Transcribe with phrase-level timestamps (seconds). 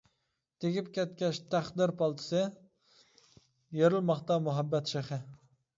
[0.63, 2.43] تېگىپ كەتكەچ تەقدىر پالتىسى،
[3.83, 5.27] يېرىلماقتا مۇھەببەت شېخى.